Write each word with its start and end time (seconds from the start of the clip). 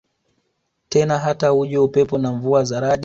tena 0.89 1.19
Hata 1.19 1.53
uje 1.53 1.77
upepo 1.77 2.17
na 2.17 2.31
mvua 2.31 2.63
za 2.63 2.79
radi 2.79 2.99